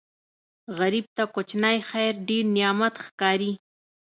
[0.77, 3.51] غریب ته کوچنی خیر ډېر نعمت ښکاري